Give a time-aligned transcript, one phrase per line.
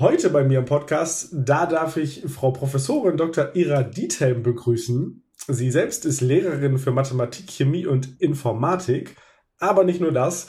[0.00, 3.54] Heute bei mir im Podcast, da darf ich Frau Professorin Dr.
[3.54, 5.22] Ira Diethelm begrüßen.
[5.46, 9.14] Sie selbst ist Lehrerin für Mathematik, Chemie und Informatik.
[9.60, 10.48] Aber nicht nur das.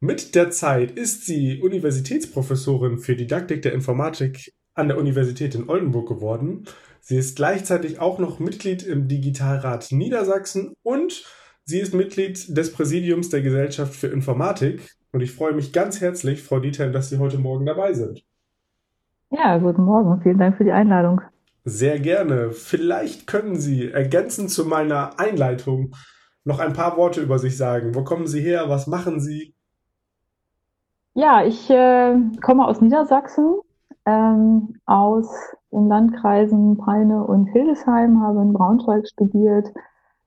[0.00, 6.06] Mit der Zeit ist sie Universitätsprofessorin für Didaktik der Informatik an der Universität in Oldenburg
[6.06, 6.66] geworden.
[7.00, 11.24] Sie ist gleichzeitig auch noch Mitglied im Digitalrat Niedersachsen und
[11.64, 14.94] sie ist Mitglied des Präsidiums der Gesellschaft für Informatik.
[15.10, 18.22] Und ich freue mich ganz herzlich, Frau Diethelm, dass Sie heute Morgen dabei sind.
[19.36, 20.20] Ja, guten Morgen.
[20.22, 21.20] Vielen Dank für die Einladung.
[21.64, 22.52] Sehr gerne.
[22.52, 25.92] Vielleicht können Sie ergänzend zu meiner Einleitung
[26.44, 27.96] noch ein paar Worte über sich sagen.
[27.96, 28.68] Wo kommen Sie her?
[28.68, 29.54] Was machen Sie?
[31.14, 33.56] Ja, ich äh, komme aus Niedersachsen,
[34.06, 35.28] ähm, aus
[35.72, 39.72] den Landkreisen Peine und Hildesheim, habe in Braunschweig studiert,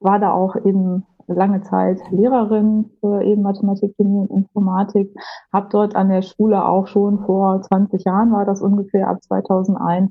[0.02, 5.14] war da auch eben lange Zeit Lehrerin für eben Mathematik, Chemie und Informatik,
[5.52, 10.10] habe dort an der Schule auch schon vor 20 Jahren, war das ungefähr ab 2001,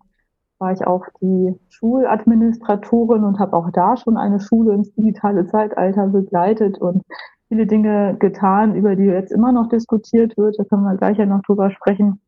[0.59, 6.07] war ich auch die Schuladministratorin und habe auch da schon eine Schule ins digitale Zeitalter
[6.07, 7.03] begleitet und
[7.49, 10.59] viele Dinge getan, über die jetzt immer noch diskutiert wird.
[10.59, 12.21] Da können wir gleich ja noch drüber sprechen.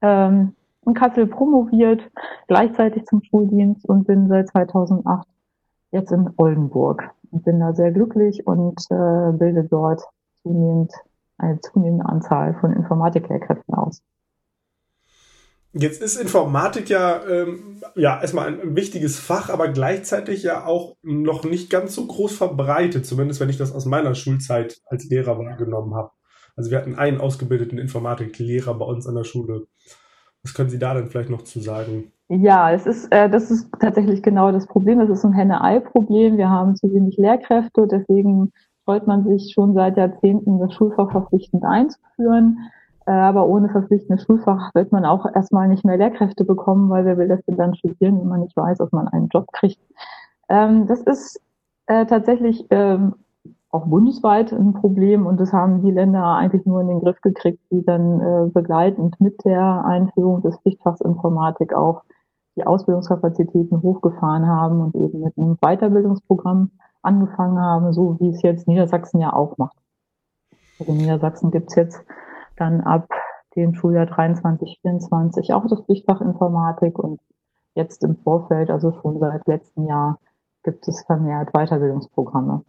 [0.00, 0.54] Ähm,
[0.86, 2.02] in Kassel promoviert,
[2.46, 5.26] gleichzeitig zum Schuldienst und bin seit 2008
[5.90, 10.02] jetzt in Oldenburg bin da sehr glücklich und äh, bilde dort
[10.42, 10.92] zunehmend
[11.38, 14.02] eine zunehmende Anzahl von Informatiklehrkräften aus.
[15.74, 21.44] Jetzt ist Informatik ja, ähm, ja erstmal ein wichtiges Fach, aber gleichzeitig ja auch noch
[21.44, 25.94] nicht ganz so groß verbreitet, zumindest wenn ich das aus meiner Schulzeit als Lehrer wahrgenommen
[25.94, 26.10] habe.
[26.56, 29.66] Also wir hatten einen ausgebildeten Informatiklehrer bei uns an der Schule.
[30.42, 32.12] Was können Sie da denn vielleicht noch zu sagen?
[32.30, 35.00] Ja, es ist, äh, das ist tatsächlich genau das Problem.
[35.00, 36.36] Es ist ein Henne-Ei-Problem.
[36.36, 38.52] Wir haben zu wenig Lehrkräfte, deswegen
[38.84, 42.58] freut man sich schon seit Jahrzehnten, das Schulfach verpflichtend einzuführen.
[43.06, 47.16] Äh, aber ohne verpflichtendes Schulfach wird man auch erstmal nicht mehr Lehrkräfte bekommen, weil wer
[47.16, 49.80] will das denn dann studieren, wenn man nicht weiß, ob man einen Job kriegt.
[50.50, 51.40] Ähm, das ist
[51.86, 53.14] äh, tatsächlich ähm,
[53.70, 57.60] auch bundesweit ein Problem und das haben die Länder eigentlich nur in den Griff gekriegt,
[57.70, 62.02] die dann äh, begleitend mit der Einführung des Pflichtfachs Informatik auch
[62.58, 68.66] die Ausbildungskapazitäten hochgefahren haben und eben mit einem Weiterbildungsprogramm angefangen haben, so wie es jetzt
[68.66, 69.76] Niedersachsen ja auch macht.
[70.78, 72.04] Also in Niedersachsen gibt's jetzt
[72.56, 73.08] dann ab
[73.56, 77.20] dem Schuljahr 23, 24 auch das Pflichtfach Informatik und
[77.74, 80.18] jetzt im Vorfeld, also schon seit letztem Jahr,
[80.64, 82.64] gibt es vermehrt Weiterbildungsprogramme.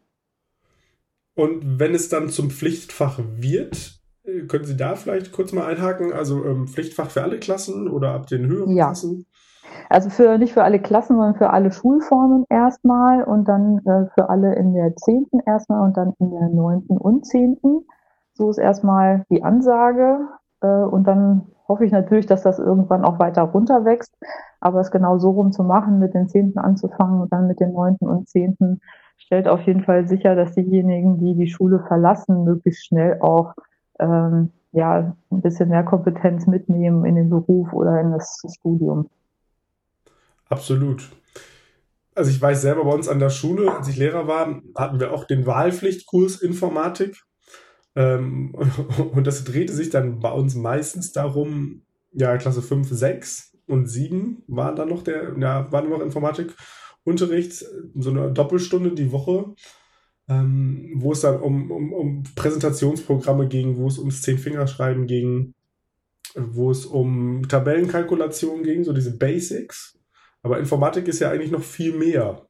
[1.35, 6.13] Und wenn es dann zum Pflichtfach wird, äh, können Sie da vielleicht kurz mal einhaken?
[6.13, 8.87] Also ähm, Pflichtfach für alle Klassen oder ab den höheren ja.
[8.87, 9.25] Klassen?
[9.89, 14.29] Also für nicht für alle Klassen, sondern für alle Schulformen erstmal und dann äh, für
[14.29, 17.85] alle in der zehnten erstmal und dann in der neunten und zehnten.
[18.33, 20.19] So ist erstmal die Ansage.
[20.61, 24.15] Äh, und dann hoffe ich natürlich, dass das irgendwann auch weiter runter wächst.
[24.59, 27.73] Aber es genau so rum zu machen, mit den zehnten anzufangen und dann mit den
[27.73, 28.81] neunten und zehnten,
[29.17, 33.53] stellt auf jeden Fall sicher, dass diejenigen, die die Schule verlassen, möglichst schnell auch
[33.99, 39.09] ähm, ja, ein bisschen mehr Kompetenz mitnehmen in den Beruf oder in das Studium.
[40.49, 41.09] Absolut.
[42.15, 45.13] Also ich weiß selber bei uns an der Schule, als ich Lehrer war, hatten wir
[45.13, 47.23] auch den Wahlpflichtkurs Informatik.
[47.95, 48.55] Ähm,
[49.13, 54.43] und das drehte sich dann bei uns meistens darum, ja, Klasse 5, 6 und 7
[54.47, 59.53] waren dann noch der, ja, waren noch Informatikunterricht, so eine Doppelstunde die Woche,
[60.27, 65.53] ähm, wo es dann um, um, um Präsentationsprogramme ging, wo es ums Zehn-Fingerschreiben ging,
[66.35, 69.98] wo es um Tabellenkalkulation ging, so diese Basics.
[70.43, 72.41] Aber Informatik ist ja eigentlich noch viel mehr.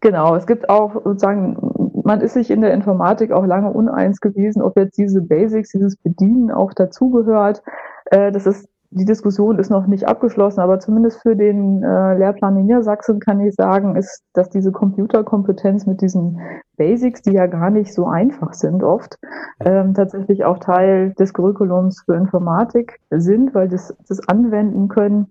[0.00, 1.56] Genau, es gibt auch sozusagen,
[2.04, 5.96] man ist sich in der Informatik auch lange uneins gewesen, ob jetzt diese Basics, dieses
[5.96, 7.62] Bedienen auch dazugehört.
[8.10, 12.56] Äh, das ist die Diskussion ist noch nicht abgeschlossen, aber zumindest für den äh, Lehrplan
[12.56, 16.40] in Niedersachsen kann ich sagen, ist, dass diese Computerkompetenz mit diesen
[16.76, 19.18] Basics, die ja gar nicht so einfach sind oft,
[19.64, 25.26] ähm, tatsächlich auch Teil des Curriculums für Informatik sind, weil das, das anwenden können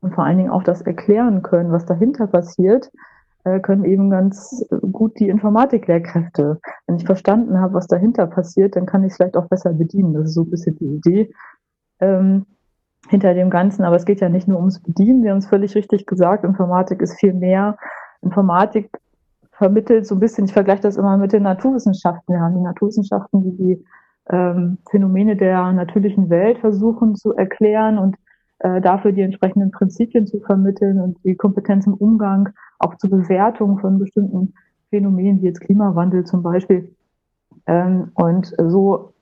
[0.00, 2.90] und vor allen Dingen auch das erklären können, was dahinter passiert,
[3.44, 6.60] äh, können eben ganz gut die Informatiklehrkräfte.
[6.86, 10.14] Wenn ich verstanden habe, was dahinter passiert, dann kann ich es vielleicht auch besser bedienen.
[10.14, 11.34] Das ist so ein bisschen die Idee.
[12.00, 12.46] Ähm,
[13.08, 13.84] hinter dem Ganzen.
[13.84, 15.22] Aber es geht ja nicht nur ums Bedienen.
[15.22, 16.44] Sie haben es völlig richtig gesagt.
[16.44, 17.76] Informatik ist viel mehr.
[18.22, 18.90] Informatik
[19.52, 22.34] vermittelt so ein bisschen, ich vergleiche das immer mit den Naturwissenschaften.
[22.34, 23.84] Wir haben die Naturwissenschaften, die die
[24.30, 28.16] ähm, Phänomene der natürlichen Welt versuchen zu erklären und
[28.60, 33.78] äh, dafür die entsprechenden Prinzipien zu vermitteln und die Kompetenz im Umgang auch zur Bewertung
[33.78, 34.54] von bestimmten
[34.90, 36.94] Phänomenen, wie jetzt Klimawandel zum Beispiel.
[37.66, 39.12] Ähm, und so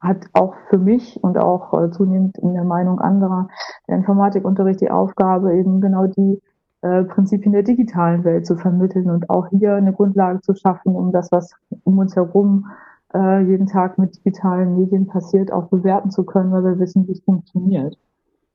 [0.00, 3.48] hat auch für mich und auch äh, zunehmend in der Meinung anderer
[3.88, 6.40] der Informatikunterricht die Aufgabe, eben genau die
[6.82, 11.10] äh, Prinzipien der digitalen Welt zu vermitteln und auch hier eine Grundlage zu schaffen, um
[11.10, 11.52] das, was
[11.82, 12.68] um uns herum
[13.12, 17.12] äh, jeden Tag mit digitalen Medien passiert, auch bewerten zu können, weil wir wissen, wie
[17.12, 17.98] es funktioniert.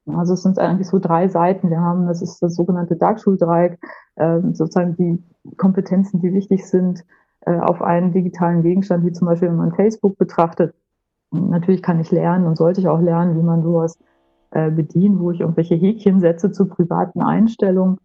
[0.08, 1.70] Also es sind eigentlich so drei Seiten.
[1.70, 3.80] Wir haben, das ist das sogenannte Darkschuldreieck,
[4.16, 5.24] äh, sozusagen die
[5.58, 7.06] Kompetenzen, die wichtig sind
[7.42, 10.74] äh, auf einen digitalen Gegenstand, wie zum Beispiel, wenn man Facebook betrachtet,
[11.34, 13.98] Natürlich kann ich lernen und sollte ich auch lernen, wie man sowas
[14.52, 17.98] äh, bedient, wo ich irgendwelche Häkchen setze zu privaten Einstellungen.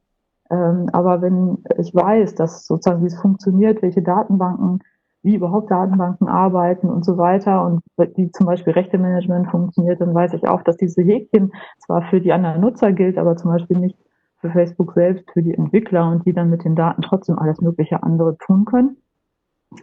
[0.51, 4.81] Ähm, aber wenn ich weiß, dass sozusagen, wie es funktioniert, welche Datenbanken,
[5.29, 7.83] wie überhaupt Datenbanken arbeiten und so weiter und
[8.17, 12.33] wie zum Beispiel Rechtemanagement funktioniert, dann weiß ich auch, dass diese Häkchen zwar für die
[12.33, 13.99] anderen Nutzer gilt, aber zum Beispiel nicht
[14.41, 18.03] für Facebook selbst, für die Entwickler und die dann mit den Daten trotzdem alles mögliche
[18.03, 18.97] andere tun können.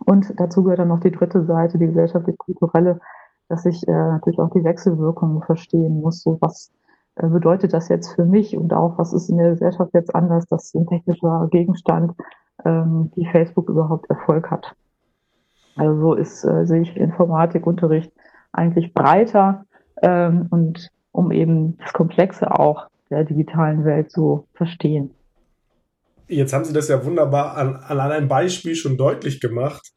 [0.06, 3.00] Und dazu gehört dann noch die dritte Seite, die gesellschaftlich-kulturelle
[3.50, 6.22] dass ich äh, natürlich auch die Wechselwirkungen verstehen muss.
[6.22, 6.72] So was
[7.16, 10.46] äh, bedeutet das jetzt für mich und auch was ist in der Gesellschaft jetzt anders,
[10.48, 12.14] dass ein technischer Gegenstand
[12.64, 14.76] ähm, wie Facebook überhaupt Erfolg hat.
[15.76, 18.12] Also so ist, äh, sehe ich Informatikunterricht
[18.52, 19.66] eigentlich breiter
[20.02, 25.12] ähm, und um eben das Komplexe auch der digitalen Welt zu verstehen.
[26.28, 29.92] Jetzt haben Sie das ja wunderbar an, an einem Beispiel schon deutlich gemacht.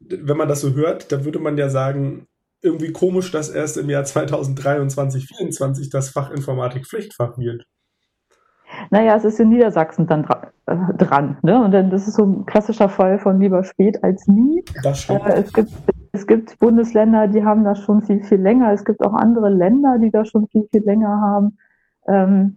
[0.00, 2.26] Wenn man das so hört, dann würde man ja sagen,
[2.60, 7.64] irgendwie komisch, dass erst im Jahr 2023, 2024 das Fach Informatik Pflichtfach wird.
[8.90, 10.24] Naja, es ist in Niedersachsen dann
[10.72, 11.36] äh, dran.
[11.42, 11.62] Ne?
[11.62, 14.64] Und dann das ist so ein klassischer Fall von lieber spät als nie.
[14.82, 15.26] Das stimmt.
[15.26, 15.72] Äh, es, gibt,
[16.12, 18.72] es gibt Bundesländer, die haben das schon viel, viel länger.
[18.72, 21.58] Es gibt auch andere Länder, die das schon viel, viel länger haben.
[22.08, 22.56] Ähm,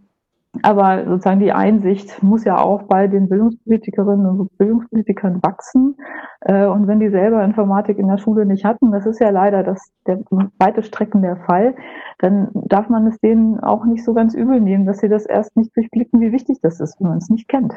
[0.61, 5.97] aber sozusagen die Einsicht muss ja auch bei den Bildungspolitikerinnen und Bildungspolitikern wachsen.
[6.41, 9.63] Äh, und wenn die selber Informatik in der Schule nicht hatten, das ist ja leider
[9.63, 10.21] das, der
[10.59, 11.75] weite Strecken der Fall,
[12.19, 15.55] dann darf man es denen auch nicht so ganz übel nehmen, dass sie das erst
[15.57, 17.73] nicht durchblicken, wie wichtig das ist, wenn man es nicht kennt.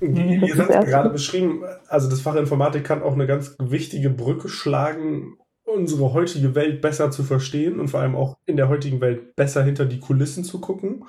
[0.00, 5.36] Ihr habt gerade beschrieben, also das Fach Informatik kann auch eine ganz wichtige Brücke schlagen,
[5.64, 9.62] unsere heutige Welt besser zu verstehen und vor allem auch in der heutigen Welt besser
[9.62, 11.04] hinter die Kulissen zu gucken.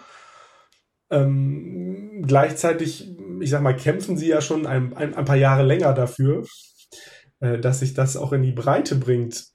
[1.09, 5.93] Ähm, gleichzeitig, ich sag mal, kämpfen sie ja schon ein, ein, ein paar Jahre länger
[5.93, 6.45] dafür,
[7.39, 9.47] äh, dass sich das auch in die Breite bringt.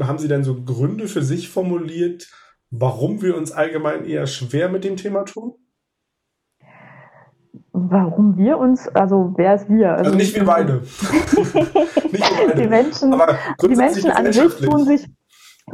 [0.00, 2.28] Haben Sie denn so Gründe für sich formuliert,
[2.70, 5.54] warum wir uns allgemein eher schwer mit dem Thema tun?
[7.76, 9.90] Warum wir uns, also wer ist wir?
[9.90, 10.74] Also, also nicht wir beide.
[10.80, 12.62] nicht wir beide.
[12.62, 13.20] Die Menschen,
[13.62, 15.08] die Menschen an sich tun sich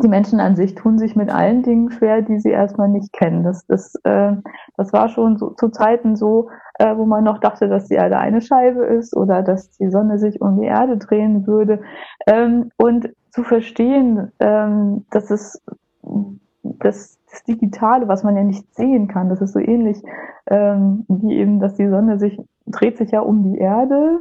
[0.02, 3.42] die Menschen an sich tun sich mit allen Dingen schwer, die sie erstmal nicht kennen.
[3.42, 4.32] Das, das, äh,
[4.76, 8.16] das war schon so, zu Zeiten so, äh, wo man noch dachte, dass die Erde
[8.18, 11.82] eine Scheibe ist oder dass die Sonne sich um die Erde drehen würde.
[12.26, 15.60] Ähm, und zu verstehen, ähm, dass es
[16.62, 20.02] das, das Digitale, was man ja nicht sehen kann, das ist so ähnlich
[20.46, 24.20] ähm, wie eben, dass die Sonne sich dreht sich ja um die Erde,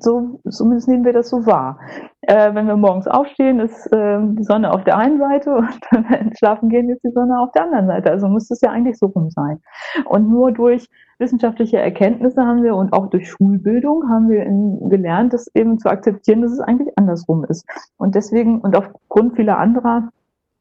[0.00, 1.78] so, zumindest nehmen wir das so wahr.
[2.20, 6.04] Äh, wenn wir morgens aufstehen, ist äh, die Sonne auf der einen Seite und wenn
[6.08, 8.10] wir schlafen gehen, ist die Sonne auf der anderen Seite.
[8.10, 9.60] Also muss es ja eigentlich so rum sein.
[10.04, 10.88] Und nur durch
[11.18, 15.88] wissenschaftliche Erkenntnisse haben wir und auch durch Schulbildung haben wir in, gelernt, das eben zu
[15.88, 17.66] akzeptieren, dass es eigentlich andersrum ist.
[17.96, 20.10] Und deswegen und aufgrund vieler anderer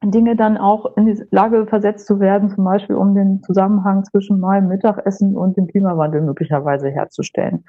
[0.03, 4.39] Dinge dann auch in die Lage versetzt zu werden, zum Beispiel um den Zusammenhang zwischen
[4.39, 7.65] meinem Mittagessen und dem Klimawandel möglicherweise herzustellen.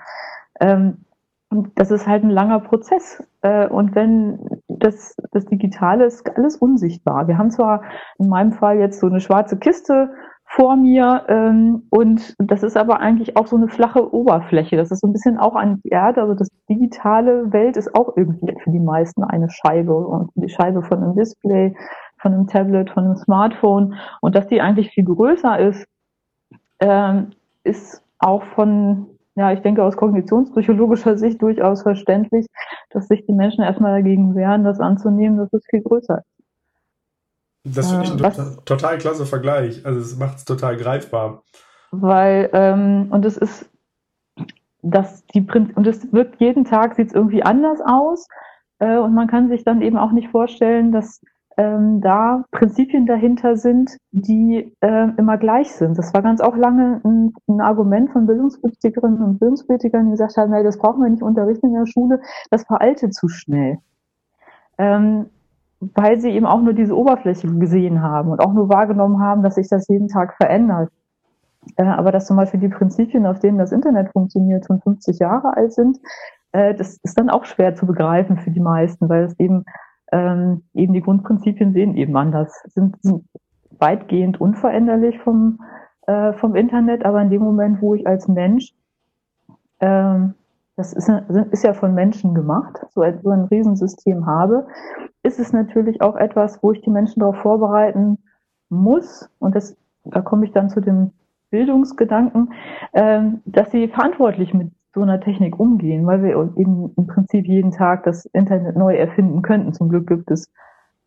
[0.60, 1.04] Ähm,
[1.50, 3.22] und das ist halt ein langer Prozess.
[3.40, 7.26] Äh, und wenn das, das Digitale ist alles unsichtbar.
[7.26, 7.82] Wir haben zwar
[8.18, 10.10] in meinem Fall jetzt so eine schwarze Kiste
[10.50, 14.76] vor mir ähm, und das ist aber eigentlich auch so eine flache Oberfläche.
[14.76, 16.22] Das ist so ein bisschen auch an die Erde.
[16.22, 20.82] Also das digitale Welt ist auch irgendwie für die meisten eine Scheibe und die Scheibe
[20.82, 21.74] von einem Display
[22.20, 25.86] von einem Tablet, von einem Smartphone und dass die eigentlich viel größer ist,
[26.80, 27.30] ähm,
[27.64, 32.46] ist auch von, ja, ich denke aus kognitionspsychologischer Sicht durchaus verständlich,
[32.90, 37.76] dass sich die Menschen erstmal dagegen wehren, das anzunehmen, dass es viel größer ist.
[37.76, 39.84] Das finde ich ein total, total klasse Vergleich.
[39.84, 41.42] Also es macht es total greifbar.
[41.90, 43.68] Weil, ähm, und es ist,
[44.82, 48.26] dass die Prinz und es wird jeden Tag sieht es irgendwie anders aus.
[48.78, 51.20] Äh, und man kann sich dann eben auch nicht vorstellen, dass
[51.58, 55.98] ähm, da Prinzipien dahinter sind, die äh, immer gleich sind.
[55.98, 60.52] Das war ganz auch lange ein, ein Argument von Bildungspolitikerinnen und Bildungspolitikern, die gesagt haben,
[60.52, 63.78] hey, das brauchen wir nicht unterrichten in der Schule, das veraltet zu schnell.
[64.78, 65.26] Ähm,
[65.80, 69.56] weil sie eben auch nur diese Oberfläche gesehen haben und auch nur wahrgenommen haben, dass
[69.56, 70.90] sich das jeden Tag verändert.
[71.76, 75.56] Äh, aber dass zum Beispiel die Prinzipien, auf denen das Internet funktioniert, schon 50 Jahre
[75.56, 75.98] alt sind,
[76.52, 79.64] äh, das ist dann auch schwer zu begreifen für die meisten, weil es eben
[80.12, 83.24] ähm, eben die Grundprinzipien sehen eben anders, sind, sind
[83.78, 85.60] weitgehend unveränderlich vom,
[86.06, 88.72] äh, vom Internet, aber in dem Moment, wo ich als Mensch,
[89.80, 90.34] ähm,
[90.76, 91.08] das ist,
[91.50, 94.66] ist ja von Menschen gemacht, so ein, so ein Riesensystem habe,
[95.22, 98.18] ist es natürlich auch etwas, wo ich die Menschen darauf vorbereiten
[98.68, 101.12] muss, und das, da komme ich dann zu dem
[101.50, 102.52] Bildungsgedanken,
[102.92, 107.72] ähm, dass sie verantwortlich mit so einer Technik umgehen, weil wir eben im Prinzip jeden
[107.72, 109.72] Tag das Internet neu erfinden könnten.
[109.72, 110.50] Zum Glück gibt es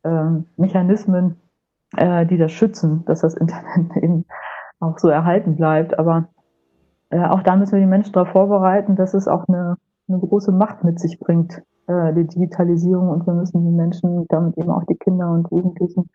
[0.03, 1.37] ähm, Mechanismen,
[1.97, 4.25] äh, die das schützen, dass das Internet eben
[4.79, 5.97] auch so erhalten bleibt.
[5.97, 6.29] Aber
[7.09, 10.51] äh, auch da müssen wir die Menschen darauf vorbereiten, dass es auch eine, eine große
[10.51, 13.09] Macht mit sich bringt, äh, die Digitalisierung.
[13.09, 16.09] Und wir müssen die Menschen, damit eben auch die Kinder und Jugendlichen,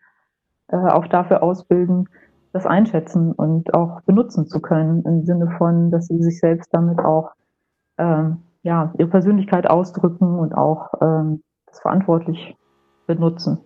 [0.69, 2.07] äh, auch dafür ausbilden,
[2.53, 6.99] das einschätzen und auch benutzen zu können, im Sinne von, dass sie sich selbst damit
[6.99, 7.31] auch
[7.97, 12.55] ähm, ja, ihre Persönlichkeit ausdrücken und auch ähm, das verantwortlich
[13.05, 13.59] benutzen.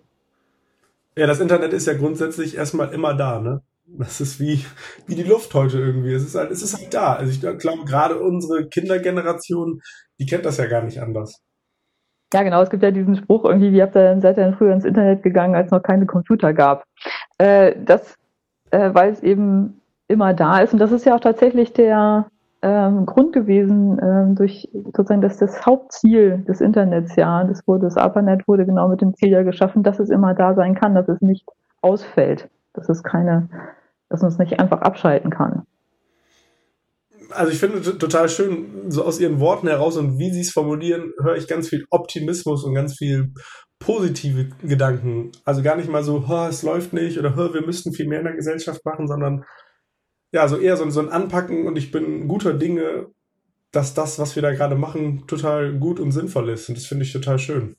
[1.18, 3.62] Ja, das Internet ist ja grundsätzlich erstmal immer da, ne?
[3.86, 4.64] Das ist wie,
[5.08, 6.14] wie die Luft heute irgendwie.
[6.14, 7.14] Es ist halt, es ist halt da.
[7.14, 9.82] Also ich glaube, gerade unsere Kindergeneration,
[10.20, 11.42] die kennt das ja gar nicht anders.
[12.34, 12.62] Ja, genau.
[12.62, 14.86] Es gibt ja diesen Spruch irgendwie, wie habt ihr denn, seid ihr denn früher ins
[14.86, 16.86] Internet gegangen, als noch keine Computer gab?
[17.38, 18.16] Äh, das,
[18.70, 20.72] äh, weil es eben immer da ist.
[20.72, 22.28] Und das ist ja auch tatsächlich der,
[22.62, 27.98] ähm, Grund gewesen, ähm, durch sozusagen das, das Hauptziel des Internets, ja, das wurde, das
[27.98, 31.08] ARPANET wurde genau mit dem Ziel ja geschaffen, dass es immer da sein kann, dass
[31.08, 31.46] es nicht
[31.82, 33.50] ausfällt, dass es keine,
[34.10, 35.63] dass man es nicht einfach abschalten kann.
[37.32, 41.13] Also ich finde total schön, so aus ihren Worten heraus und wie sie es formulieren,
[41.24, 43.32] höre ich ganz viel Optimismus und ganz viel
[43.80, 45.32] positive Gedanken.
[45.46, 48.36] Also gar nicht mal so, es läuft nicht oder wir müssten viel mehr in der
[48.36, 49.46] Gesellschaft machen, sondern
[50.32, 53.08] ja, so eher so, so ein Anpacken und ich bin guter Dinge,
[53.72, 56.70] dass das, was wir da gerade machen, total gut und sinnvoll ist.
[56.70, 57.76] Und das finde ich total schön.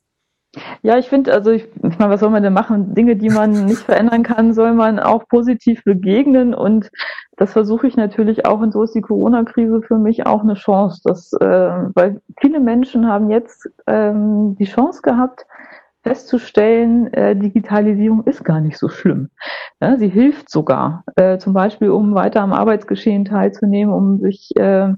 [0.83, 2.95] Ja, ich finde, also ich, ich meine, was soll man denn machen?
[2.95, 6.55] Dinge, die man nicht verändern kann, soll man auch positiv begegnen.
[6.55, 6.91] Und
[7.37, 8.61] das versuche ich natürlich auch.
[8.61, 11.01] Und so ist die Corona-Krise für mich auch eine Chance.
[11.05, 11.47] Dass, äh,
[11.95, 15.47] weil viele Menschen haben jetzt ähm, die Chance gehabt,
[16.03, 19.31] festzustellen, äh, Digitalisierung ist gar nicht so schlimm.
[19.81, 24.93] Ja, sie hilft sogar, äh, zum Beispiel, um weiter am Arbeitsgeschehen teilzunehmen, um sich äh,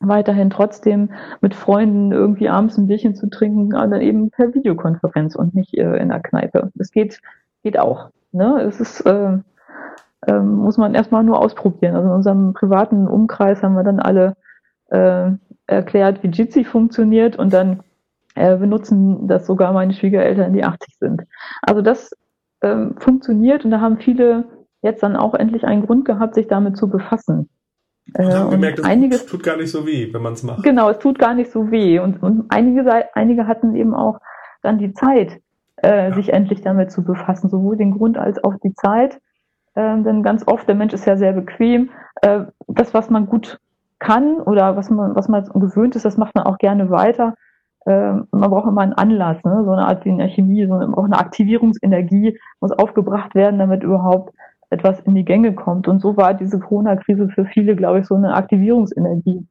[0.00, 5.54] weiterhin trotzdem mit Freunden irgendwie abends ein Bierchen zu trinken, dann eben per Videokonferenz und
[5.54, 6.70] nicht äh, in der Kneipe.
[6.74, 7.20] Das geht,
[7.62, 8.10] geht auch.
[8.32, 8.60] Ne?
[8.62, 9.38] Es ist, äh,
[10.26, 11.96] äh, muss man erstmal nur ausprobieren.
[11.96, 14.36] Also in unserem privaten Umkreis haben wir dann alle
[14.90, 15.30] äh,
[15.66, 17.82] erklärt, wie Jitsi funktioniert und dann
[18.34, 21.22] äh, benutzen das sogar meine Schwiegereltern, die 80 sind.
[21.62, 22.10] Also das
[22.62, 24.44] ähm, funktioniert und da haben viele
[24.82, 27.48] jetzt dann auch endlich einen Grund gehabt, sich damit zu befassen.
[28.14, 30.62] Äh, haben gemerkt, es einiges, tut gar nicht so weh, wenn man es macht.
[30.62, 31.98] Genau, es tut gar nicht so weh.
[31.98, 34.18] Und, und einige, einige hatten eben auch
[34.62, 35.40] dann die Zeit,
[35.76, 36.14] äh, ja.
[36.14, 39.20] sich endlich damit zu befassen, sowohl den Grund als auch die Zeit.
[39.74, 41.90] Äh, denn ganz oft, der Mensch ist ja sehr bequem.
[42.20, 43.58] Äh, das, was man gut
[43.98, 47.34] kann oder was man, was man gewöhnt ist, das macht man auch gerne weiter
[47.86, 49.62] man braucht immer einen Anlass, ne?
[49.64, 53.58] so eine Art wie in der Chemie, so eine, auch eine Aktivierungsenergie muss aufgebracht werden,
[53.58, 54.34] damit überhaupt
[54.70, 55.86] etwas in die Gänge kommt.
[55.88, 59.46] Und so war diese Corona-Krise für viele, glaube ich, so eine Aktivierungsenergie.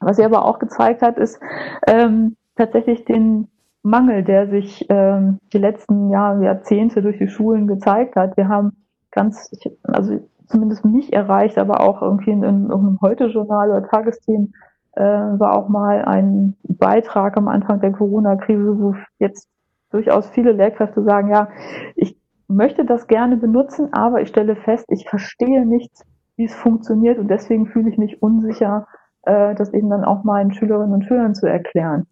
[0.00, 1.40] Was sie aber auch gezeigt hat, ist
[1.86, 3.48] ähm, tatsächlich den
[3.82, 8.36] Mangel, der sich ähm, die letzten Jahre, Jahrzehnte durch die Schulen gezeigt hat.
[8.36, 9.50] Wir haben ganz,
[9.84, 14.54] also zumindest mich erreicht, aber auch irgendwie in, in irgendeinem Heute-Journal oder Tagesthemen
[14.96, 19.48] äh, war auch mal ein Beitrag am Anfang der Corona-Krise, wo jetzt
[19.90, 21.48] durchaus viele Lehrkräfte sagen, ja,
[21.94, 25.92] ich möchte das gerne benutzen, aber ich stelle fest, ich verstehe nicht,
[26.36, 28.86] wie es funktioniert und deswegen fühle ich mich unsicher,
[29.22, 32.06] äh, das eben dann auch meinen Schülerinnen und Schülern zu erklären.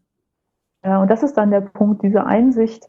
[0.85, 2.89] Ja, und das ist dann der Punkt, diese Einsicht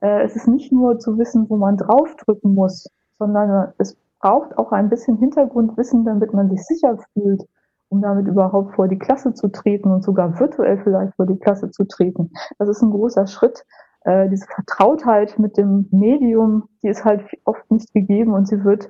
[0.00, 2.88] äh, es ist nicht nur zu wissen, wo man draufdrücken muss,
[3.18, 7.44] sondern es braucht auch ein bisschen Hintergrundwissen, damit man sich sicher fühlt,
[7.88, 11.70] um damit überhaupt vor die Klasse zu treten und sogar virtuell vielleicht vor die Klasse
[11.70, 12.30] zu treten.
[12.58, 13.64] Das ist ein großer Schritt.
[14.06, 18.88] Äh, diese Vertrautheit mit dem Medium, die ist halt oft nicht gegeben und sie wird,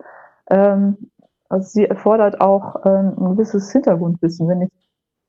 [0.51, 1.11] ähm,
[1.49, 4.49] also sie erfordert auch äh, ein gewisses Hintergrundwissen.
[4.49, 4.71] Wenn ich,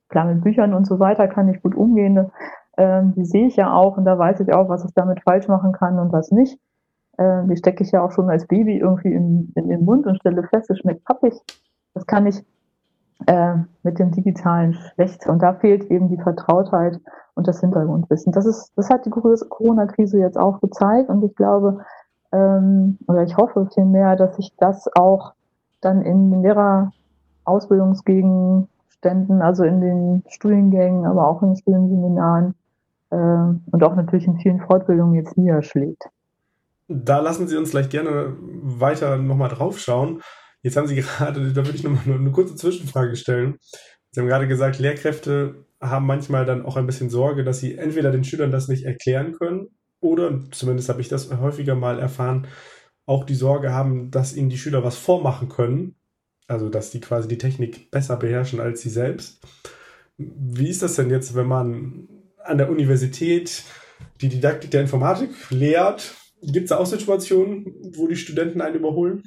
[0.09, 2.31] klar, mit Büchern und so weiter kann ich gut umgehen,
[2.77, 5.47] ähm, die sehe ich ja auch und da weiß ich auch, was ich damit falsch
[5.47, 6.59] machen kann und was nicht.
[7.17, 10.17] Ähm, die stecke ich ja auch schon als Baby irgendwie in, in den Mund und
[10.17, 11.33] stelle fest, es schmeckt pappig.
[11.93, 12.43] Das kann ich
[13.25, 15.27] äh, mit dem Digitalen schlecht.
[15.27, 16.99] Und da fehlt eben die Vertrautheit
[17.33, 18.31] und das Hintergrundwissen.
[18.31, 21.79] Das ist, das hat die Corona-Krise jetzt auch gezeigt und ich glaube,
[22.31, 25.33] ähm, oder ich hoffe vielmehr, dass sich das auch
[25.81, 26.41] dann in den
[27.45, 32.55] Lehrerausbildungsgegenständen, also in den Studiengängen, aber auch in den Studienseminaren
[33.11, 36.09] äh, und auch natürlich in vielen Fortbildungen jetzt niederschlägt.
[36.89, 40.21] Da lassen Sie uns gleich gerne weiter nochmal drauf schauen.
[40.67, 43.55] Jetzt haben Sie gerade, da würde ich nochmal eine kurze Zwischenfrage stellen.
[44.11, 48.11] Sie haben gerade gesagt, Lehrkräfte haben manchmal dann auch ein bisschen Sorge, dass sie entweder
[48.11, 49.67] den Schülern das nicht erklären können
[50.01, 52.47] oder, zumindest habe ich das häufiger mal erfahren,
[53.05, 55.95] auch die Sorge haben, dass ihnen die Schüler was vormachen können.
[56.47, 59.39] Also, dass die quasi die Technik besser beherrschen als sie selbst.
[60.17, 62.09] Wie ist das denn jetzt, wenn man
[62.43, 63.63] an der Universität
[64.19, 66.13] die Didaktik der Informatik lehrt?
[66.41, 69.23] Gibt es da auch Situationen, wo die Studenten einen überholen?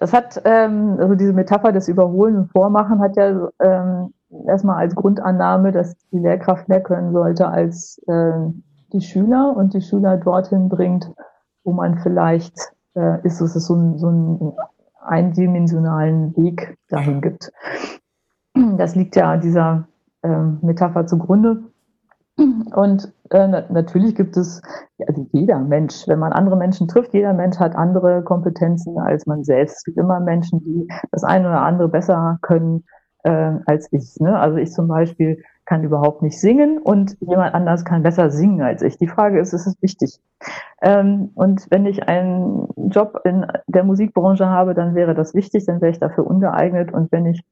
[0.00, 4.14] Das hat, ähm, also diese Metapher des Überholen und Vormachen hat ja ähm,
[4.46, 8.32] erstmal als Grundannahme, dass die Lehrkraft mehr können sollte als äh,
[8.94, 11.12] die Schüler und die Schüler dorthin bringt,
[11.64, 14.52] wo man vielleicht äh, ist, dass es so, ein, so einen
[15.02, 17.52] eindimensionalen Weg dahin gibt.
[18.54, 19.86] Das liegt ja dieser
[20.22, 20.28] äh,
[20.62, 21.69] Metapher zugrunde.
[22.36, 24.62] Und äh, natürlich gibt es,
[25.06, 29.44] also jeder Mensch, wenn man andere Menschen trifft, jeder Mensch hat andere Kompetenzen als man
[29.44, 29.78] selbst.
[29.78, 32.84] Es gibt immer Menschen, die das eine oder andere besser können
[33.24, 34.16] äh, als ich.
[34.20, 34.38] Ne?
[34.38, 38.82] Also ich zum Beispiel kann überhaupt nicht singen und jemand anders kann besser singen als
[38.82, 38.98] ich.
[38.98, 40.18] Die Frage ist, ist es wichtig?
[40.82, 45.80] Ähm, und wenn ich einen Job in der Musikbranche habe, dann wäre das wichtig, dann
[45.80, 46.92] wäre ich dafür ungeeignet.
[46.92, 47.44] Und wenn ich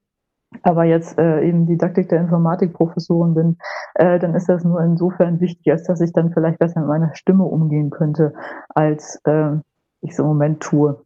[0.62, 3.58] aber jetzt äh, eben Didaktik der Informatikprofessorin bin,
[3.94, 7.14] äh, dann ist das nur insofern wichtig, als dass ich dann vielleicht besser mit meiner
[7.14, 8.32] Stimme umgehen könnte,
[8.70, 9.52] als äh,
[10.00, 11.04] ich es im Moment tue.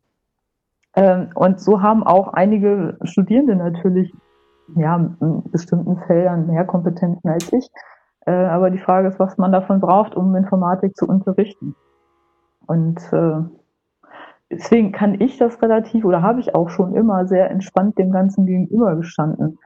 [0.94, 4.14] Ähm, und so haben auch einige Studierende natürlich
[4.76, 7.70] ja, in bestimmten Feldern mehr Kompetenzen als ich.
[8.26, 11.74] Äh, aber die Frage ist, was man davon braucht, um Informatik zu unterrichten.
[12.66, 13.42] Und äh,
[14.52, 18.46] deswegen kann ich das relativ oder habe ich auch schon immer sehr entspannt dem Ganzen
[18.46, 19.58] gegenübergestanden.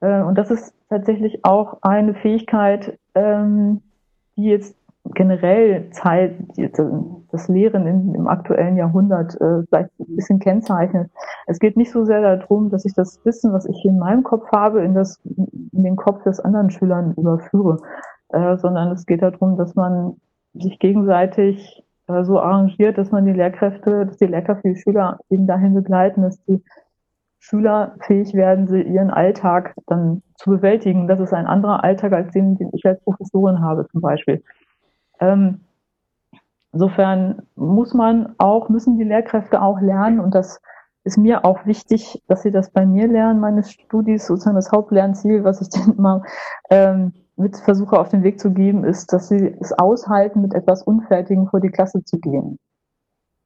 [0.00, 3.82] Äh, und das ist tatsächlich auch eine Fähigkeit, ähm,
[4.36, 4.76] die jetzt
[5.14, 6.36] generell Zeit,
[7.32, 11.10] das Lehren in, im aktuellen Jahrhundert äh, vielleicht ein bisschen kennzeichnet.
[11.46, 14.50] Es geht nicht so sehr darum, dass ich das Wissen, was ich in meinem Kopf
[14.52, 17.78] habe, in, das, in den Kopf des anderen Schülern überführe,
[18.28, 20.16] äh, sondern es geht darum, dass man
[20.54, 25.46] sich gegenseitig äh, so arrangiert, dass man die Lehrkräfte, dass die Lehrkräfte die Schüler eben
[25.46, 26.62] dahin begleiten, dass die
[27.38, 31.08] Schüler fähig werden, sie ihren Alltag dann zu bewältigen.
[31.08, 34.42] Das ist ein anderer Alltag als den, den ich als Professorin habe zum Beispiel.
[35.20, 35.60] Ähm,
[36.72, 40.60] insofern muss man auch, müssen die Lehrkräfte auch lernen und das
[41.02, 45.44] ist mir auch wichtig, dass sie das bei mir lernen, meine Studis, sozusagen das Hauptlernziel,
[45.44, 46.22] was ich dann immer
[46.68, 50.82] ähm, mit versuche auf den Weg zu geben, ist, dass sie es aushalten, mit etwas
[50.82, 52.58] Unfertigen vor die Klasse zu gehen.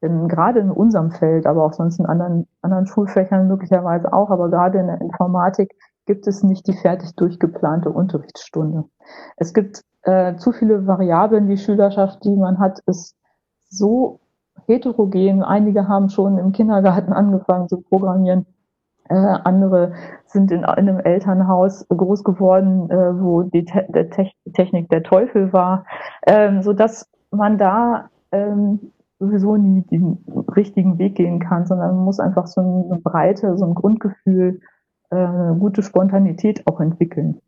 [0.02, 4.50] Denn gerade in unserem Feld, aber auch sonst in anderen, anderen Schulfächern möglicherweise auch, aber
[4.50, 5.74] gerade in der Informatik
[6.06, 8.84] gibt es nicht die fertig durchgeplante Unterrichtsstunde.
[9.36, 11.48] Es gibt äh, zu viele Variablen.
[11.48, 13.16] Die Schülerschaft, die man hat, ist
[13.70, 14.20] so
[14.66, 15.42] heterogen.
[15.42, 18.46] Einige haben schon im Kindergarten angefangen zu programmieren.
[19.08, 19.92] Äh, andere
[20.26, 25.02] sind in, in, einem Elternhaus groß geworden, äh, wo die Te der Te Technik der
[25.02, 25.84] Teufel war,
[26.26, 30.24] ähm, so dass man da ähm, sowieso nie den
[30.56, 34.60] richtigen Weg gehen kann, sondern man muss einfach so eine Breite, so ein Grundgefühl,
[35.10, 37.40] äh, eine gute Spontanität auch entwickeln.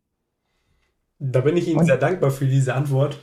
[1.19, 3.19] Da bin ich Ihnen und, sehr dankbar für diese Antwort,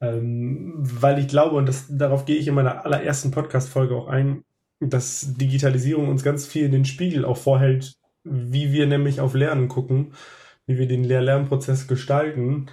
[0.00, 4.44] ähm, weil ich glaube, und das, darauf gehe ich in meiner allerersten Podcast-Folge auch ein,
[4.80, 10.14] dass Digitalisierung uns ganz viel den Spiegel auch vorhält, wie wir nämlich auf Lernen gucken,
[10.66, 12.66] wie wir den Lehr-Lernprozess gestalten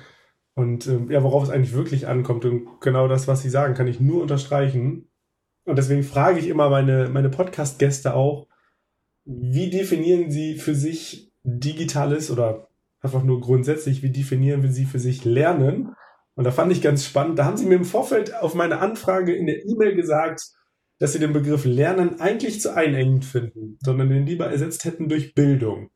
[0.55, 2.45] und äh, ja, worauf es eigentlich wirklich ankommt.
[2.45, 5.09] Und genau das, was Sie sagen, kann ich nur unterstreichen.
[5.65, 8.47] Und deswegen frage ich immer meine, meine Podcast-Gäste auch,
[9.25, 12.69] wie definieren Sie für sich digitales oder
[13.01, 15.93] einfach nur grundsätzlich, wie definieren wir Sie für sich Lernen
[16.35, 17.37] Und da fand ich ganz spannend.
[17.37, 20.41] Da haben sie mir im Vorfeld auf meine Anfrage in der E-Mail gesagt,
[20.99, 25.35] dass sie den Begriff Lernen eigentlich zu einengend finden, sondern den lieber ersetzt hätten durch
[25.35, 25.89] Bildung.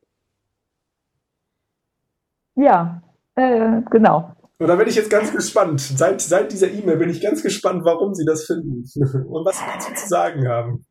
[2.54, 3.02] Ja,
[3.34, 4.34] äh, genau.
[4.58, 5.80] Und da bin ich jetzt ganz gespannt.
[5.80, 8.84] Seit, seit dieser E-Mail bin ich ganz gespannt, warum Sie das finden
[9.28, 10.84] und was Sie dazu zu sagen haben.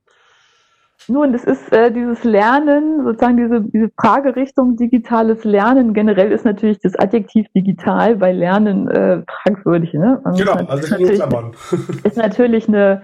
[1.08, 5.94] Nun, das ist äh, dieses Lernen, sozusagen diese, diese Fragerichtung digitales Lernen.
[5.94, 9.94] Generell ist natürlich das Adjektiv digital bei Lernen äh, fragwürdig.
[9.94, 10.22] Ne?
[10.24, 11.22] Man genau, also ist natürlich,
[12.04, 13.02] ist natürlich eine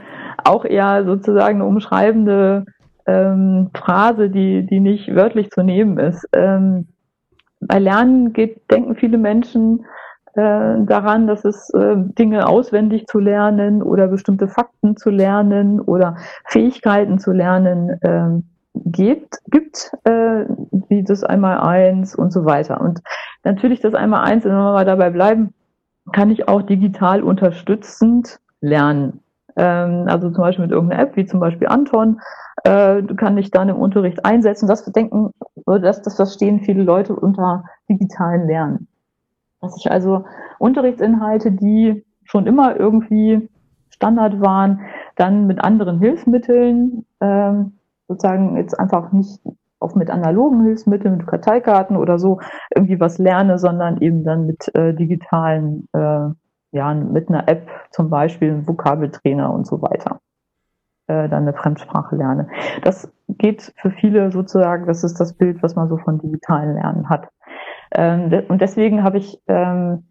[0.47, 2.65] auch eher sozusagen eine umschreibende
[3.05, 6.27] ähm, Phrase, die, die nicht wörtlich zu nehmen ist.
[6.33, 6.88] Ähm,
[7.60, 9.86] bei Lernen geht, denken viele Menschen
[10.33, 16.17] äh, daran, dass es äh, Dinge auswendig zu lernen oder bestimmte Fakten zu lernen oder
[16.45, 18.41] Fähigkeiten zu lernen äh,
[18.86, 20.45] gibt, gibt äh,
[20.89, 22.81] wie das einmal eins und so weiter.
[22.81, 23.01] Und
[23.43, 25.53] natürlich das einmal eins, wenn wir mal dabei bleiben,
[26.13, 29.21] kann ich auch digital unterstützend lernen.
[29.57, 32.21] Ähm, also zum Beispiel mit irgendeiner App, wie zum Beispiel Anton,
[32.63, 34.67] äh, kann ich dann im Unterricht einsetzen.
[34.67, 35.31] Das denken,
[35.65, 38.87] das, das verstehen viele Leute unter digitalen Lernen.
[39.61, 40.25] Dass ich also
[40.59, 43.49] Unterrichtsinhalte, die schon immer irgendwie
[43.89, 44.81] Standard waren,
[45.15, 47.73] dann mit anderen Hilfsmitteln, ähm,
[48.07, 49.41] sozusagen jetzt einfach nicht
[49.79, 52.39] auch mit analogen Hilfsmitteln, mit Karteikarten oder so
[52.75, 56.29] irgendwie was lerne, sondern eben dann mit äh, digitalen, äh,
[56.71, 60.19] ja, mit einer App zum Beispiel, einem Vokabeltrainer und so weiter,
[61.08, 62.49] äh, dann eine Fremdsprache lerne.
[62.84, 67.10] Das geht für viele sozusagen, das ist das Bild, was man so von digitalen Lernen
[67.10, 67.30] hat.
[67.91, 70.08] Ähm, und deswegen habe ich ähm,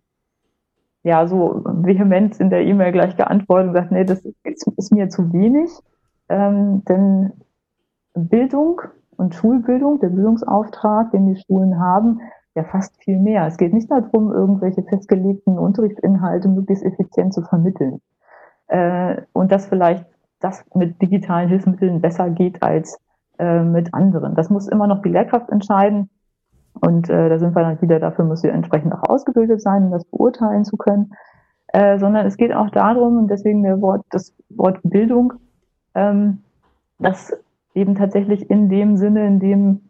[1.03, 5.09] ja so vehement in der E-Mail gleich geantwortet und gesagt, nee, das ist, ist mir
[5.09, 5.71] zu wenig,
[6.29, 7.33] ähm, denn
[8.15, 8.81] Bildung
[9.17, 12.21] und Schulbildung, der Bildungsauftrag, den die Schulen haben,
[12.57, 13.47] ja fast viel mehr.
[13.47, 18.01] Es geht nicht darum, irgendwelche festgelegten Unterrichtsinhalte möglichst effizient zu vermitteln.
[18.69, 20.07] Äh, und dass vielleicht
[20.41, 22.99] das mit digitalen Hilfsmitteln besser geht als
[23.39, 24.35] äh, mit anderen.
[24.35, 26.11] Das muss immer noch die Lehrkraft entscheiden.
[26.81, 29.91] Und äh, da sind wir dann wieder, dafür muss sie entsprechend auch ausgebildet sein, um
[29.93, 31.13] das beurteilen zu können.
[31.69, 35.35] Äh, sondern es geht auch darum, und deswegen der Wort, das Wort Bildung,
[35.95, 36.43] ähm,
[36.99, 37.33] dass
[37.75, 39.86] eben tatsächlich in dem Sinne, in dem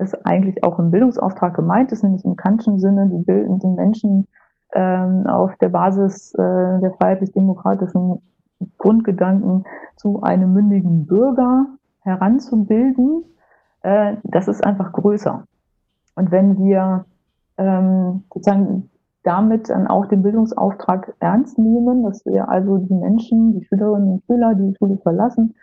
[0.00, 4.26] es eigentlich auch im Bildungsauftrag gemeint ist, nämlich im Kantschen Sinne, die bildenden Menschen
[4.72, 8.22] ähm, auf der Basis äh, der freiheitlich-demokratischen
[8.78, 9.64] Grundgedanken
[9.96, 11.66] zu einem mündigen Bürger
[12.00, 13.24] heranzubilden,
[13.82, 15.44] äh, das ist einfach größer.
[16.16, 17.04] Und wenn wir
[17.56, 18.90] ähm, sozusagen
[19.22, 24.22] damit dann auch den Bildungsauftrag ernst nehmen, dass wir also die Menschen, die Schülerinnen und
[24.24, 25.54] Schüler, die die Schule verlassen,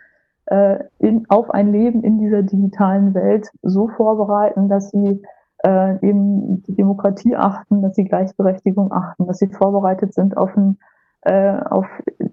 [0.50, 5.22] äh, in, auf ein Leben in dieser digitalen Welt so vorbereiten, dass sie
[5.64, 10.78] äh, eben die Demokratie achten, dass sie Gleichberechtigung achten, dass sie vorbereitet sind auf, ein,
[11.22, 11.86] äh, auf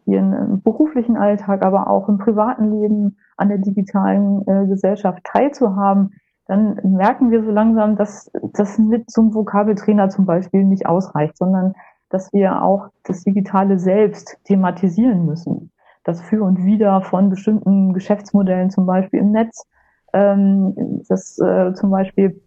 [0.05, 6.13] ihren beruflichen Alltag, aber auch im privaten Leben an der digitalen äh, Gesellschaft teilzuhaben,
[6.47, 11.73] dann merken wir so langsam, dass das mit zum Vokabeltrainer zum Beispiel nicht ausreicht, sondern
[12.09, 15.71] dass wir auch das Digitale selbst thematisieren müssen.
[16.05, 19.67] Das Für und Wider von bestimmten Geschäftsmodellen zum Beispiel im Netz,
[20.13, 22.41] ähm, das äh, zum Beispiel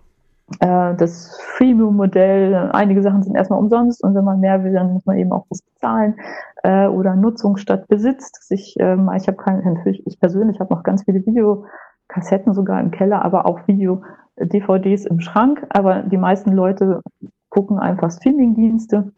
[0.61, 5.05] äh, das Freemium-Modell, einige Sachen sind erstmal umsonst und wenn man mehr will, dann muss
[5.05, 6.14] man eben auch was bezahlen
[6.62, 8.33] äh, oder Nutzung statt Besitz.
[8.51, 11.66] Ich, ähm, ich habe keine, ich persönlich habe noch ganz viele Video
[12.09, 15.66] Kassetten sogar im Keller, aber auch Video-DVDs im Schrank.
[15.68, 17.03] Aber die meisten Leute
[17.51, 19.12] gucken einfach Streaming-Dienste,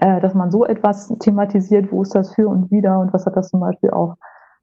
[0.00, 3.36] äh, dass man so etwas thematisiert, wo ist das für und wieder und was hat
[3.36, 4.16] das zum Beispiel auch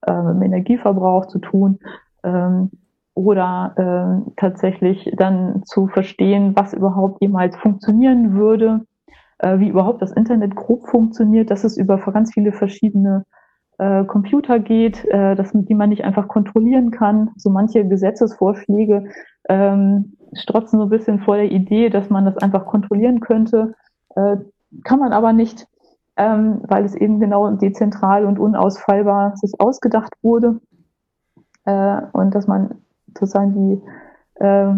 [0.08, 1.80] äh, mit dem Energieverbrauch zu tun.
[2.24, 2.72] Ähm,
[3.16, 3.74] oder
[4.28, 8.82] äh, tatsächlich dann zu verstehen, was überhaupt jemals funktionieren würde,
[9.40, 13.26] äh, wie überhaupt das Internet grob funktioniert, dass es über ganz viele verschiedene
[13.78, 17.32] äh, Computer geht, äh, das, die man nicht einfach kontrollieren kann.
[17.38, 19.06] So manche Gesetzesvorschläge
[19.50, 23.76] ähm, strotzen so ein bisschen vor der Idee, dass man das einfach kontrollieren könnte.
[24.16, 24.38] Äh,
[24.84, 25.68] kann man aber nicht,
[26.18, 30.60] ähm, weil es eben genau dezentral und unausfallbar sich ausgedacht wurde.
[31.66, 32.76] Äh, und dass man
[33.08, 34.74] sozusagen die, äh,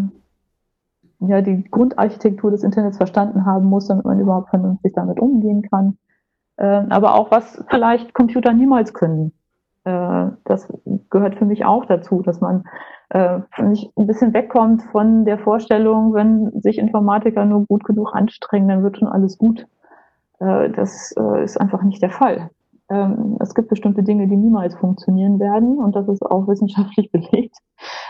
[1.19, 5.97] ja, die Grundarchitektur des Internets verstanden haben muss, damit man überhaupt vernünftig damit umgehen kann
[6.57, 9.31] äh, aber auch was vielleicht Computer niemals können.
[9.85, 10.67] Äh, das
[11.09, 12.65] gehört für mich auch dazu, dass man
[13.09, 18.67] äh, nicht ein bisschen wegkommt von der Vorstellung, wenn sich Informatiker nur gut genug anstrengen,
[18.67, 19.65] dann wird schon alles gut.
[20.39, 22.49] Äh, das äh, ist einfach nicht der Fall.
[22.89, 27.57] Ähm, es gibt bestimmte Dinge, die niemals funktionieren werden und das ist auch wissenschaftlich belegt.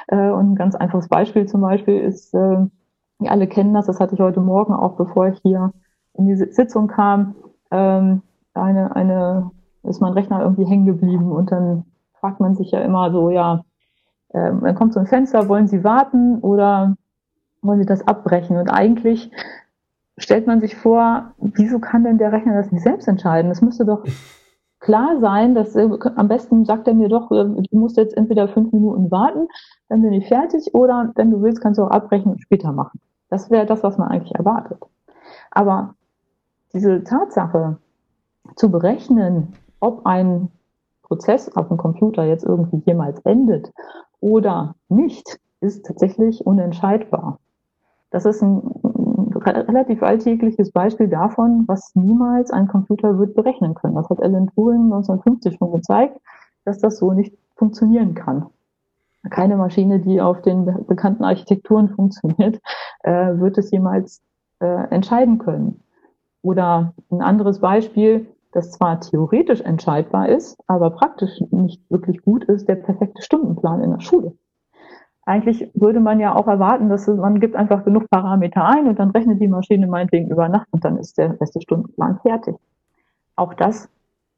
[0.08, 2.66] Äh, und ein ganz einfaches Beispiel zum Beispiel ist, äh,
[3.20, 5.74] wir alle kennen das, das hatte ich heute Morgen auch, bevor ich hier
[6.14, 7.36] in die Sitzung kam,
[7.72, 8.22] ähm,
[8.54, 9.52] eine, eine,
[9.84, 11.86] ist mein Rechner irgendwie hängen geblieben und dann
[12.20, 13.64] fragt man sich ja immer so, ja,
[14.34, 16.96] ähm, dann kommt so ein Fenster, wollen Sie warten oder
[17.62, 18.58] wollen Sie das abbrechen?
[18.58, 19.32] Und eigentlich
[20.18, 23.50] stellt man sich vor, wieso kann denn der Rechner das nicht selbst entscheiden?
[23.50, 24.04] Das müsste doch
[24.80, 28.48] klar sein, dass äh, am besten sagt er mir doch, äh, du musst jetzt entweder
[28.48, 29.48] fünf Minuten warten,
[29.90, 33.00] dann bin ich fertig, oder wenn du willst, kannst du auch abbrechen und später machen.
[33.30, 34.80] Das wäre das, was man eigentlich erwartet.
[35.52, 35.96] Aber
[36.74, 37.78] diese Tatsache
[38.56, 40.50] zu berechnen, ob ein
[41.04, 43.72] Prozess auf dem Computer jetzt irgendwie jemals endet
[44.20, 47.40] oder nicht, ist tatsächlich unentscheidbar.
[48.10, 48.62] Das ist ein,
[49.48, 53.96] relativ alltägliches Beispiel davon, was niemals ein Computer wird berechnen können.
[53.96, 56.20] Das hat Alan Turing 1950 schon gezeigt,
[56.66, 58.48] dass das so nicht funktionieren kann.
[59.30, 62.60] Keine Maschine, die auf den bekannten Architekturen funktioniert,
[63.04, 64.22] äh, wird es jemals
[64.60, 65.82] äh, entscheiden können.
[66.42, 72.68] Oder ein anderes Beispiel, das zwar theoretisch entscheidbar ist, aber praktisch nicht wirklich gut ist,
[72.70, 74.34] der perfekte Stundenplan in der Schule.
[75.28, 79.12] Eigentlich würde man ja auch erwarten, dass man gibt einfach genug Parameter ein und dann
[79.12, 82.56] rechnet die Maschine meinetwegen über Nacht und dann ist der beste Stundenplan fertig.
[83.36, 83.90] Auch das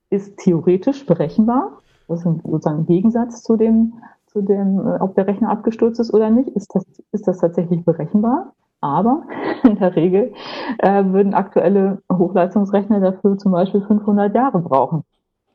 [0.10, 1.73] ist theoretisch berechenbar.
[2.08, 6.12] Das ist sozusagen ein Gegensatz zu dem, zu dem, äh, ob der Rechner abgestürzt ist
[6.12, 6.49] oder nicht.
[6.49, 8.54] Ist das, ist das tatsächlich berechenbar?
[8.82, 9.28] Aber
[9.63, 10.34] in der Regel
[10.80, 15.04] äh, würden aktuelle Hochleistungsrechner dafür zum Beispiel 500 Jahre brauchen.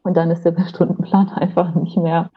[0.05, 2.31] Und dann ist der Stundenplan einfach nicht mehr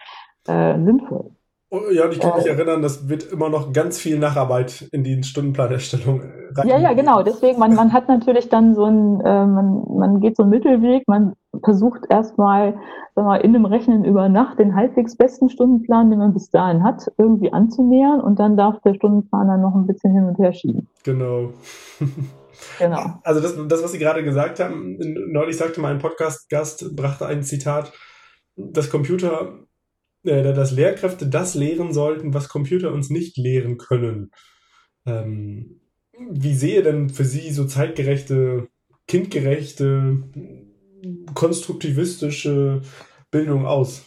[0.47, 1.29] äh, sinnvoll.
[1.69, 4.87] Oh, ja, und ich kann mich äh, erinnern, das wird immer noch ganz viel Nacharbeit
[4.93, 6.21] in die Stundenplanerstellung
[6.55, 6.67] rein.
[6.67, 7.23] Ja, ja, genau.
[7.23, 11.03] Deswegen, man, man hat natürlich dann so ein, äh, man, man geht so einen Mittelweg,
[11.07, 11.33] man
[11.65, 12.75] versucht erstmal,
[13.15, 16.83] sagen wir, in dem Rechnen über Nacht den halbwegs besten Stundenplan, den man bis dahin
[16.83, 20.87] hat, irgendwie anzunähern und dann darf der Stundenplaner noch ein bisschen hin und her schieben.
[21.03, 21.49] Genau.
[22.79, 23.19] genau.
[23.23, 24.97] Also das, das, was Sie gerade gesagt haben,
[25.31, 27.91] neulich sagte mal ein Podcast-Gast, brachte ein Zitat,
[28.55, 29.66] dass Computer
[30.27, 34.31] äh, dass Lehrkräfte das lehren sollten, was Computer uns nicht lehren können.
[35.05, 35.81] Ähm,
[36.31, 38.67] wie sehe denn für Sie so zeitgerechte,
[39.07, 40.23] kindgerechte,
[41.33, 42.81] konstruktivistische
[43.31, 44.05] Bildung aus?